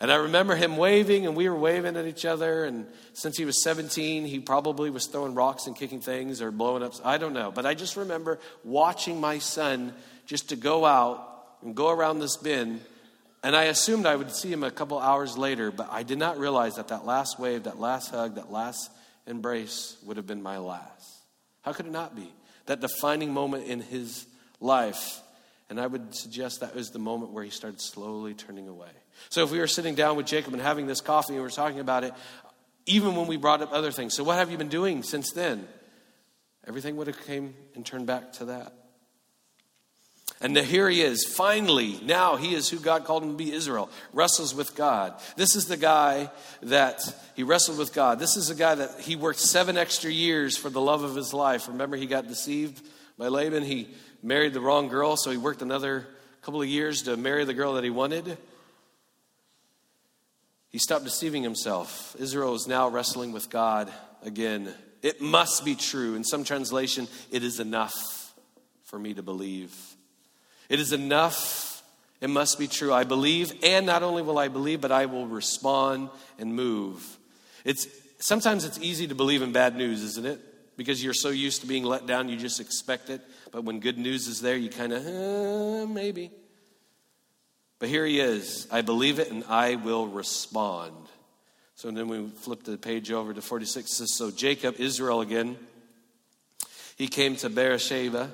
[0.00, 2.64] And I remember him waving, and we were waving at each other.
[2.64, 6.82] And since he was 17, he probably was throwing rocks and kicking things or blowing
[6.82, 6.94] up.
[7.04, 7.52] I don't know.
[7.52, 9.92] But I just remember watching my son
[10.24, 11.26] just to go out
[11.62, 12.80] and go around this bin.
[13.42, 16.38] And I assumed I would see him a couple hours later, but I did not
[16.38, 18.90] realize that that last wave, that last hug, that last
[19.26, 21.18] embrace would have been my last.
[21.60, 22.32] How could it not be?
[22.66, 24.26] That defining moment in his
[24.60, 25.20] life.
[25.68, 28.90] And I would suggest that was the moment where he started slowly turning away.
[29.28, 31.50] So if we were sitting down with Jacob and having this coffee and we were
[31.50, 32.12] talking about it,
[32.86, 35.68] even when we brought up other things, so what have you been doing since then?
[36.66, 38.72] Everything would have came and turned back to that.
[40.42, 43.90] And here he is, finally, now he is who God called him to be Israel,
[44.14, 45.12] wrestles with God.
[45.36, 46.30] This is the guy
[46.62, 47.02] that
[47.36, 48.18] he wrestled with God.
[48.18, 51.34] This is the guy that he worked seven extra years for the love of his
[51.34, 51.68] life.
[51.68, 52.82] Remember, he got deceived
[53.18, 53.64] by Laban.
[53.64, 53.88] He
[54.22, 56.06] married the wrong girl, so he worked another
[56.42, 58.36] couple of years to marry the girl that he wanted.
[60.70, 62.16] He stopped deceiving himself.
[62.18, 63.92] Israel is now wrestling with God
[64.24, 64.72] again.
[65.02, 66.14] It must be true.
[66.14, 68.34] In some translation, it is enough
[68.84, 69.74] for me to believe.
[70.68, 71.82] It is enough.
[72.20, 72.92] It must be true.
[72.92, 77.18] I believe, and not only will I believe, but I will respond and move.
[77.64, 80.40] It's sometimes it's easy to believe in bad news, isn't it?
[80.76, 83.20] Because you're so used to being let down, you just expect it.
[83.52, 86.30] But when good news is there, you kind of, uh, maybe.
[87.78, 88.68] But here he is.
[88.70, 90.94] I believe it and I will respond.
[91.74, 93.90] So then we flip the page over to 46.
[93.90, 95.56] It says, So Jacob, Israel again,
[96.96, 98.30] he came to Beersheba.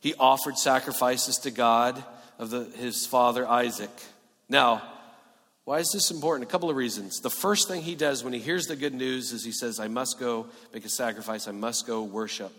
[0.00, 2.02] He offered sacrifices to God
[2.38, 3.90] of the, his father Isaac.
[4.48, 4.82] Now,
[5.64, 6.48] why is this important?
[6.48, 7.20] A couple of reasons.
[7.20, 9.88] The first thing he does when he hears the good news is he says, I
[9.88, 12.52] must go make a sacrifice, I must go worship.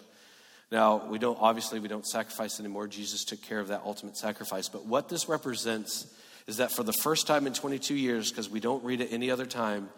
[0.74, 2.88] Now, we don't, obviously, we don't sacrifice anymore.
[2.88, 4.70] Jesus took care of that ultimate sacrifice.
[4.70, 6.12] But what this represents
[6.48, 9.30] is that for the first time in 22 years, because we don't read it any
[9.30, 9.90] other time,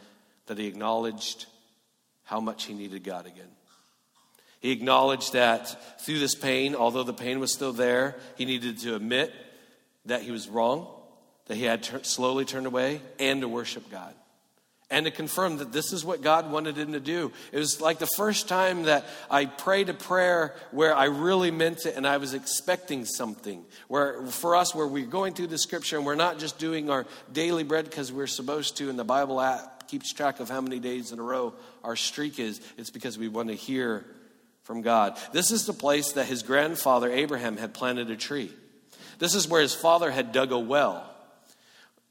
[0.48, 1.46] that he acknowledged
[2.26, 3.48] how much he needed God again.
[4.60, 8.96] He acknowledged that through this pain, although the pain was still there, he needed to
[8.96, 9.32] admit
[10.08, 10.88] that he was wrong,
[11.46, 14.14] that he had slowly turned away, and to worship God.
[14.92, 17.32] And to confirm that this is what God wanted him to do.
[17.52, 21.88] It was like the first time that I prayed a prayer where I really meant
[21.88, 23.66] it and I was expecting something.
[23.88, 27.08] Where for us, where we're going through the scripture and we're not just doing our
[27.34, 30.80] daily bread because we're supposed to, and the Bible app keeps track of how many
[30.80, 34.06] days in a row our streak is, it's because we want to hear
[34.64, 35.18] from God.
[35.32, 38.52] This is the place that his grandfather Abraham had planted a tree.
[39.18, 41.10] This is where his father had dug a well.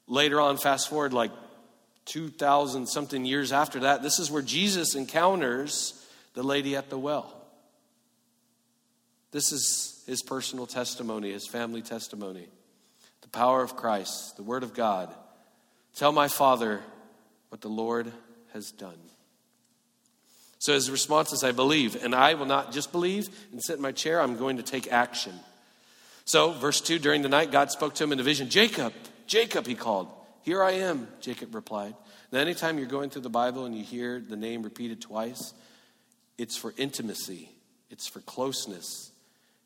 [0.06, 1.30] Later on, fast forward like
[2.06, 7.32] 2,000 something years after that, this is where Jesus encounters the lady at the well.
[9.30, 12.46] This is his personal testimony, his family testimony.
[13.22, 15.12] The power of Christ, the Word of God.
[15.96, 16.82] Tell my Father
[17.48, 18.12] what the Lord
[18.52, 18.98] has done.
[20.58, 23.82] So his response is, I believe, and I will not just believe and sit in
[23.82, 25.34] my chair, I'm going to take action.
[26.24, 28.92] So, verse 2 during the night, God spoke to him in a vision Jacob,
[29.26, 30.08] Jacob, he called.
[30.44, 31.94] Here I am, Jacob replied.
[32.30, 35.54] Now, anytime you're going through the Bible and you hear the name repeated twice,
[36.36, 37.48] it's for intimacy,
[37.90, 39.10] it's for closeness,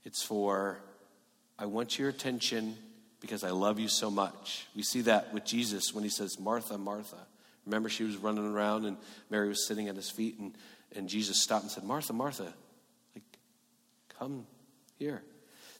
[0.04, 0.78] it's for,
[1.58, 2.76] I want your attention
[3.20, 4.68] because I love you so much.
[4.76, 7.26] We see that with Jesus when he says, Martha, Martha.
[7.66, 8.98] Remember, she was running around and
[9.30, 10.54] Mary was sitting at his feet, and,
[10.94, 12.54] and Jesus stopped and said, Martha, Martha,
[13.16, 13.24] like,
[14.16, 14.46] come
[14.96, 15.22] here.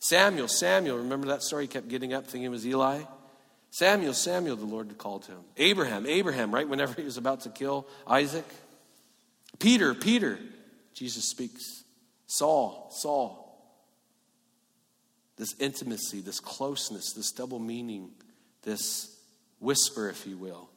[0.01, 1.63] Samuel, Samuel, remember that story?
[1.63, 3.03] He kept getting up thinking it was Eli.
[3.71, 5.39] Samuel, Samuel, the Lord called him.
[5.57, 8.45] Abraham, Abraham, right whenever he was about to kill Isaac.
[9.59, 10.39] Peter, Peter,
[10.93, 11.83] Jesus speaks.
[12.25, 13.45] Saul, Saul.
[15.37, 18.09] This intimacy, this closeness, this double meaning,
[18.63, 19.15] this
[19.59, 20.69] whisper, if you will.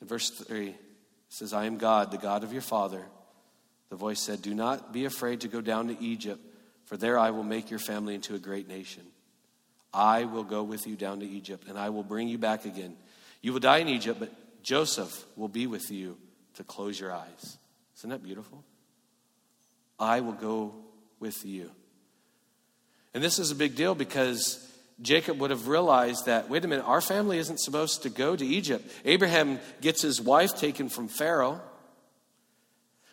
[0.00, 0.76] In verse 3, it
[1.28, 3.02] says, I am God, the God of your father.
[3.90, 6.40] The voice said, Do not be afraid to go down to Egypt,
[6.84, 9.02] for there I will make your family into a great nation.
[9.92, 12.96] I will go with you down to Egypt, and I will bring you back again.
[13.40, 16.16] You will die in Egypt, but Joseph will be with you
[16.54, 17.58] to close your eyes.
[17.96, 18.64] Isn't that beautiful?
[19.98, 20.74] I will go
[21.20, 21.70] with you.
[23.14, 24.64] And this is a big deal because
[25.00, 28.44] Jacob would have realized that, wait a minute, our family isn't supposed to go to
[28.44, 28.88] Egypt.
[29.04, 31.60] Abraham gets his wife taken from Pharaoh.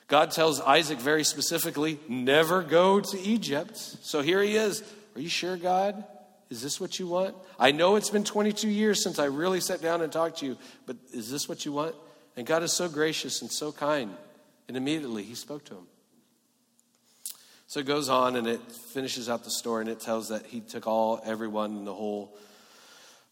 [0.08, 3.78] God tells Isaac very specifically, never go to Egypt.
[3.78, 4.84] So here he is.
[5.16, 6.04] Are you sure, God?
[6.50, 7.36] Is this what you want?
[7.60, 10.58] I know it's been 22 years since I really sat down and talked to you,
[10.86, 11.96] but is this what you want?
[12.38, 14.16] And God is so gracious and so kind.
[14.68, 15.88] And immediately he spoke to him.
[17.68, 20.62] So it goes on and it finishes out the story and it tells that he
[20.62, 22.38] took all, everyone, the whole,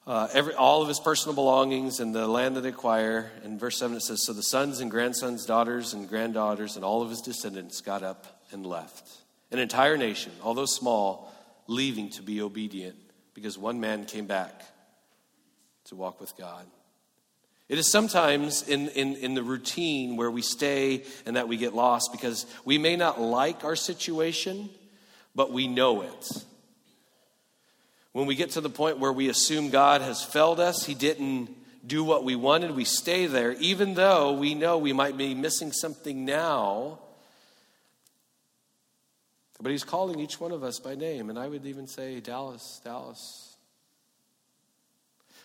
[0.08, 3.32] uh, every, all of his personal belongings and the land that they acquire.
[3.44, 7.04] In verse 7 it says, So the sons and grandsons, daughters and granddaughters, and all
[7.04, 9.08] of his descendants got up and left.
[9.52, 11.32] An entire nation, although small,
[11.68, 12.96] leaving to be obedient
[13.34, 14.62] because one man came back
[15.86, 16.66] to walk with God.
[17.70, 21.74] It is sometimes in, in, in the routine where we stay and that we get
[21.74, 24.70] lost because we may not like our situation,
[25.34, 26.28] but we know it.
[28.12, 31.50] When we get to the point where we assume God has failed us, He didn't
[31.86, 35.72] do what we wanted, we stay there, even though we know we might be missing
[35.72, 37.00] something now
[39.64, 41.30] but he's calling each one of us by name.
[41.30, 43.56] And I would even say, Dallas, Dallas.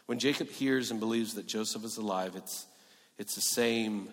[0.07, 2.67] When Jacob hears and believes that Joseph is alive, it's,
[3.17, 4.09] it's the same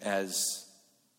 [0.00, 0.66] as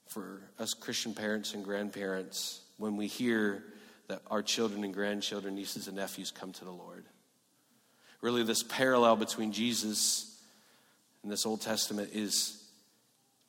[0.08, 3.64] for us Christian parents and grandparents when we hear
[4.08, 7.06] that our children and grandchildren, nieces and nephews come to the Lord.
[8.22, 10.42] Really, this parallel between Jesus
[11.22, 12.61] and this Old Testament is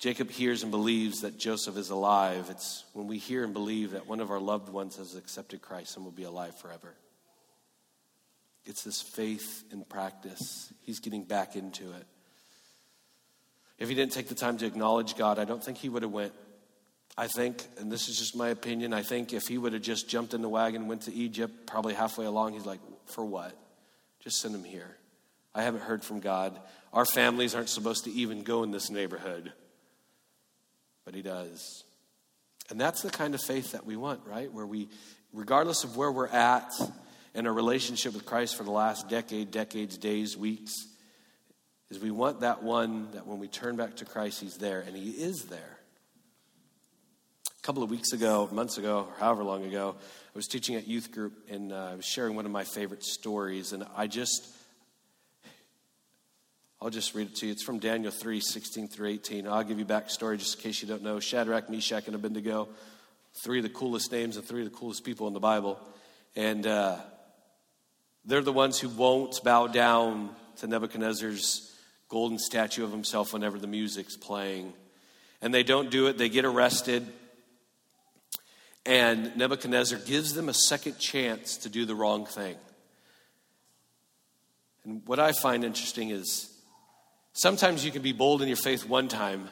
[0.02, 2.48] Jacob hears and believes that Joseph is alive.
[2.50, 5.94] It's when we hear and believe that one of our loved ones has accepted Christ
[5.94, 6.96] and will be alive forever.
[8.64, 10.72] It's this faith in practice.
[10.80, 12.04] He's getting back into it.
[13.78, 16.10] If he didn't take the time to acknowledge God, I don't think he would have
[16.10, 16.32] went.
[17.16, 20.08] I think, and this is just my opinion, I think if he would have just
[20.08, 23.56] jumped in the wagon went to Egypt, probably halfway along, he's like, for what?
[24.18, 24.96] Just send him here.
[25.54, 26.58] I haven't heard from God.
[26.92, 29.52] Our families aren't supposed to even go in this neighborhood
[31.04, 31.84] but He does.
[32.70, 34.52] And that's the kind of faith that we want, right?
[34.52, 34.88] Where we,
[35.32, 36.70] regardless of where we're at
[37.34, 40.86] in our relationship with Christ for the last decade, decades, days, weeks,
[41.90, 44.96] is we want that one that when we turn back to Christ, He's there, and
[44.96, 45.78] He is there.
[47.46, 49.94] A couple of weeks ago, months ago, or however long ago,
[50.34, 53.04] I was teaching at youth group and uh, I was sharing one of my favorite
[53.04, 53.72] stories.
[53.72, 54.48] And I just,
[56.82, 57.52] I'll just read it to you.
[57.52, 59.46] It's from Daniel 3 16 through 18.
[59.46, 61.20] I'll give you backstory just in case you don't know.
[61.20, 62.68] Shadrach, Meshach, and Abednego,
[63.44, 65.78] three of the coolest names and three of the coolest people in the Bible.
[66.34, 66.96] And uh,
[68.24, 71.72] they're the ones who won't bow down to Nebuchadnezzar's
[72.08, 74.72] golden statue of himself whenever the music's playing.
[75.40, 77.06] And they don't do it, they get arrested.
[78.84, 82.56] And Nebuchadnezzar gives them a second chance to do the wrong thing.
[84.84, 86.51] And what I find interesting is
[87.32, 89.48] sometimes you can be bold in your faith one time,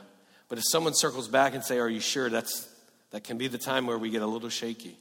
[0.49, 2.69] but if someone circles back and say, "Are you sure?" That's
[3.11, 4.97] that can be the time where we get a little shaky.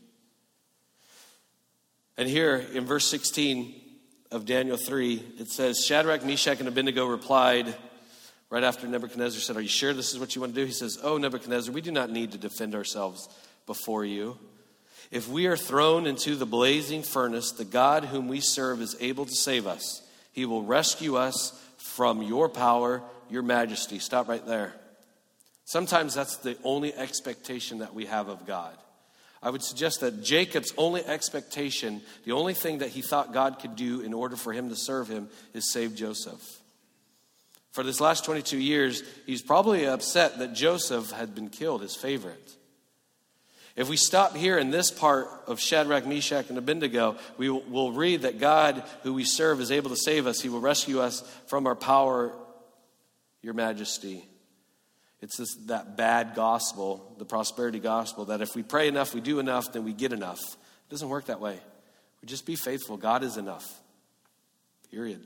[2.17, 3.73] And here in verse 16
[4.32, 7.73] of Daniel 3, it says, Shadrach, Meshach, and Abednego replied
[8.49, 10.65] right after Nebuchadnezzar said, Are you sure this is what you want to do?
[10.65, 13.30] He says, Oh, Nebuchadnezzar, we do not need to defend ourselves
[13.65, 14.38] before you.
[15.11, 19.25] If we are thrown into the blazing furnace, the God whom we serve is able
[19.25, 20.01] to save us.
[20.32, 23.99] He will rescue us from your power, your majesty.
[23.99, 24.73] Stop right there.
[25.65, 28.75] Sometimes that's the only expectation that we have of God.
[29.41, 33.75] I would suggest that Jacob's only expectation, the only thing that he thought God could
[33.75, 36.59] do in order for him to serve him, is save Joseph.
[37.71, 42.55] For this last 22 years, he's probably upset that Joseph had been killed, his favorite.
[43.80, 48.23] If we stop here in this part of Shadrach, Meshach, and Abednego, we will read
[48.23, 50.41] that God, who we serve, is able to save us.
[50.41, 52.34] He will rescue us from our power,
[53.41, 54.27] your majesty.
[55.21, 59.39] It's this, that bad gospel, the prosperity gospel, that if we pray enough, we do
[59.39, 60.41] enough, then we get enough.
[60.41, 61.57] It doesn't work that way.
[62.21, 62.97] We just be faithful.
[62.97, 63.65] God is enough.
[64.91, 65.21] Period.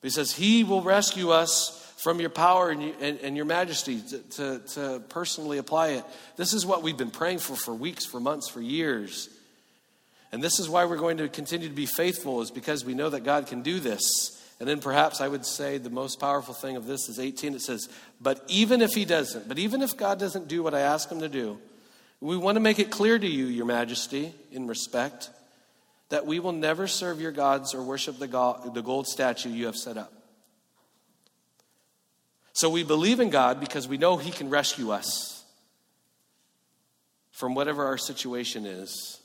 [0.00, 3.46] But he says, He will rescue us from your power and, you, and, and your
[3.46, 6.04] majesty to, to, to personally apply it.
[6.36, 9.30] This is what we've been praying for for weeks, for months, for years.
[10.30, 13.08] And this is why we're going to continue to be faithful, is because we know
[13.08, 14.38] that God can do this.
[14.60, 17.54] And then perhaps I would say the most powerful thing of this is 18.
[17.54, 17.88] It says,
[18.20, 21.20] But even if he doesn't, but even if God doesn't do what I ask him
[21.20, 21.58] to do,
[22.20, 25.30] we want to make it clear to you, Your Majesty, in respect,
[26.10, 28.26] that we will never serve your gods or worship the,
[28.74, 30.12] the gold statue you have set up.
[32.54, 35.44] So we believe in God because we know He can rescue us
[37.30, 39.20] from whatever our situation is.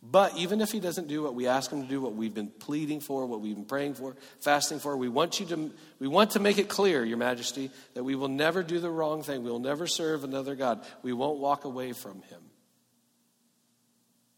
[0.00, 2.52] But even if he doesn't do what we ask him to do, what we've been
[2.60, 6.30] pleading for, what we've been praying for, fasting for, we want you to we want
[6.32, 9.42] to make it clear, your majesty, that we will never do the wrong thing.
[9.42, 10.84] We will never serve another god.
[11.02, 12.40] We won't walk away from him.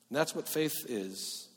[0.08, 1.48] And that's what faith is.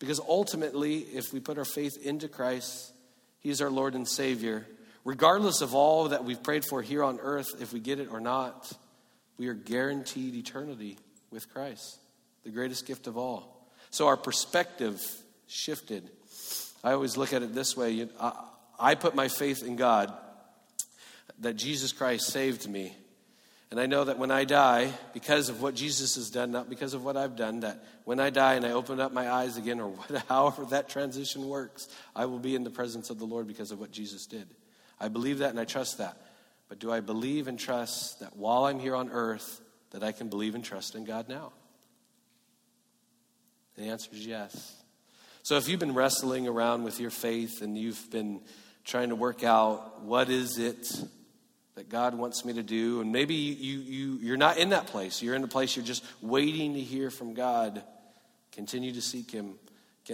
[0.00, 2.92] Because ultimately, if we put our faith into Christ,
[3.38, 4.66] he's our Lord and Savior,
[5.04, 8.20] regardless of all that we've prayed for here on earth, if we get it or
[8.20, 8.72] not,
[9.38, 10.98] we are guaranteed eternity
[11.30, 12.00] with Christ
[12.44, 13.68] the greatest gift of all.
[13.90, 15.00] So our perspective
[15.46, 16.08] shifted.
[16.82, 18.08] I always look at it this way
[18.78, 20.12] I, put my faith in God,
[21.40, 22.94] that Jesus Christ saved me.
[23.70, 26.92] And I know that when I die, because of what Jesus has done, not because
[26.92, 29.78] of what I've done, that when I die and I open up my eyes again,
[29.78, 33.46] or what, however that transition works, I will be in the presence of the Lord
[33.46, 34.48] because of what Jesus did.
[35.00, 36.16] I believe that and I trust that.
[36.68, 40.28] But do I believe and trust that while I'm here on earth, that I can
[40.28, 41.52] believe and trust in God now?
[43.76, 44.76] the answer is yes.
[45.42, 48.40] So if you've been wrestling around with your faith and you've been
[48.84, 50.86] trying to work out what is it
[51.76, 55.22] that God wants me to do, and maybe you, you, you're not in that place,
[55.22, 57.82] you're in a place you're just waiting to hear from God,
[58.52, 59.54] continue to seek Him.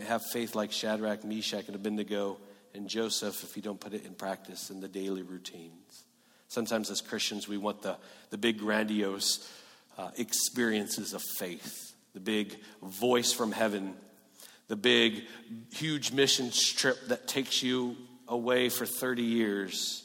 [0.06, 2.36] Have faith like Shadrach, Meshach, and Abednego
[2.76, 6.04] and Joseph if you don't put it in practice in the daily routines.
[6.48, 7.96] Sometimes as Christians, we want the,
[8.30, 9.50] the big, grandiose
[9.98, 11.82] uh, experiences of faith
[12.14, 13.94] the big voice from heaven,
[14.68, 15.24] the big,
[15.70, 17.94] huge mission trip that takes you
[18.26, 20.02] away for 30 years.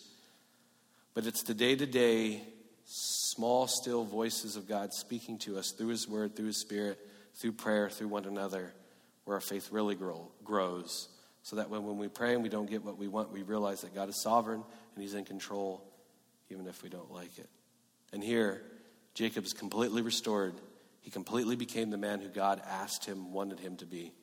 [1.13, 2.41] But it's the day to day,
[2.83, 6.99] small, still voices of God speaking to us through His Word, through His Spirit,
[7.35, 8.73] through prayer, through one another,
[9.23, 11.07] where our faith really grow, grows.
[11.43, 13.81] So that when, when we pray and we don't get what we want, we realize
[13.81, 14.63] that God is sovereign
[14.95, 15.83] and He's in control,
[16.49, 17.49] even if we don't like it.
[18.13, 18.61] And here,
[19.13, 20.53] Jacob is completely restored
[21.01, 24.13] he completely became the man who God asked him, wanted him to be.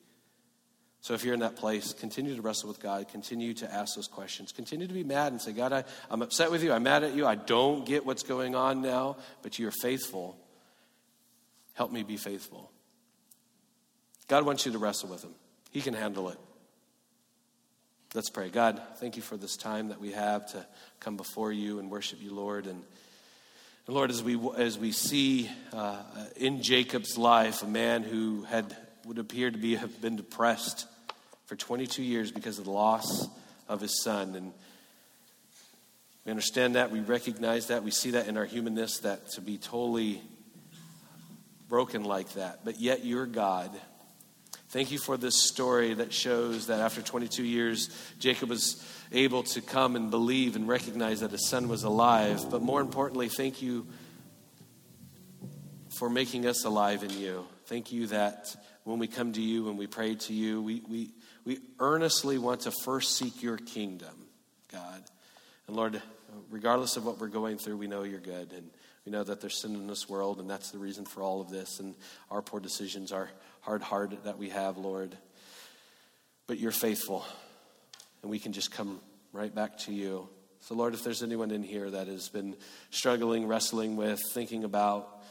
[1.01, 3.07] So if you're in that place, continue to wrestle with God.
[3.09, 4.51] Continue to ask those questions.
[4.51, 6.73] Continue to be mad and say, God, I, I'm upset with you.
[6.73, 7.25] I'm mad at you.
[7.25, 10.37] I don't get what's going on now, but you're faithful.
[11.73, 12.71] Help me be faithful.
[14.27, 15.33] God wants you to wrestle with him,
[15.71, 16.37] He can handle it.
[18.15, 18.49] Let's pray.
[18.49, 20.65] God, thank you for this time that we have to
[20.99, 22.65] come before you and worship you, Lord.
[22.65, 22.83] And
[23.85, 26.01] And Lord, as we, as we see uh,
[26.35, 30.87] in Jacob's life a man who had would appear to be have been depressed
[31.45, 33.27] for 22 years because of the loss
[33.67, 34.33] of his son.
[34.33, 34.53] And
[36.25, 39.59] we understand that, we recognize that, we see that in our humanness, that to be
[39.59, 40.19] totally
[41.67, 42.65] broken like that.
[42.65, 43.69] But yet, you're God.
[44.69, 47.89] Thank you for this story that shows that after 22 years,
[48.19, 52.51] Jacob was able to come and believe and recognize that his son was alive.
[52.51, 53.87] But more importantly, thank you
[55.97, 57.47] for making us alive in you.
[57.65, 61.09] Thank you that when we come to you and we pray to you, we, we,
[61.45, 64.27] we earnestly want to first seek your kingdom,
[64.71, 65.03] God.
[65.65, 65.99] And Lord,
[66.51, 68.53] regardless of what we're going through, we know you're good.
[68.53, 68.69] And
[69.03, 71.49] we know that there's sin in this world, and that's the reason for all of
[71.49, 71.79] this.
[71.79, 71.95] And
[72.29, 73.31] our poor decisions, our
[73.61, 75.17] hard heart that we have, Lord.
[76.47, 77.25] But you're faithful,
[78.21, 78.99] and we can just come
[79.33, 80.27] right back to you.
[80.61, 82.55] So, Lord, if there's anyone in here that has been
[82.89, 85.21] struggling, wrestling with, thinking about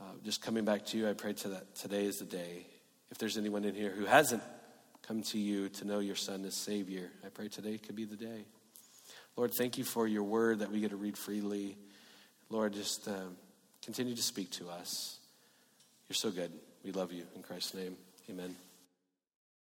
[0.00, 2.66] uh, just coming back to you, I pray to that today is the day.
[3.10, 4.42] If there's anyone in here who hasn't
[5.06, 8.16] come to you to know your Son as Savior, I pray today could be the
[8.16, 8.46] day.
[9.36, 11.76] Lord, thank you for your word that we get to read freely.
[12.48, 13.12] Lord, just uh,
[13.84, 15.18] continue to speak to us.
[16.08, 16.52] You're so good.
[16.84, 17.24] We love you.
[17.36, 17.96] In Christ's name,
[18.28, 18.56] amen.